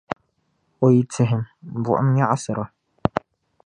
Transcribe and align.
O 0.83 0.85
yi 0.93 1.03
tihim, 1.11 1.43
buɣim 1.83 2.07
nyaɣisira. 2.15 2.65